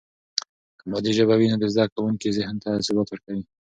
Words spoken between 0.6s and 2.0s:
که مادي ژبه وي، نو د زده